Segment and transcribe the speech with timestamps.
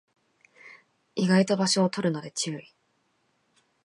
[1.13, 2.73] 意外と場所を取るので注意